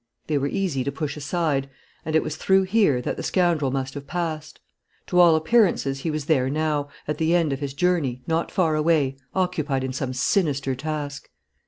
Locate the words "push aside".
0.91-1.69